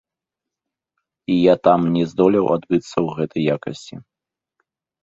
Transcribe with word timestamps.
І 1.33 1.35
я 1.41 1.55
там 1.69 1.79
не 1.99 2.03
здолеў 2.15 2.45
адбыцца 2.57 2.93
ў 3.05 3.21
гэтай 3.21 3.41
якасці. 3.59 3.95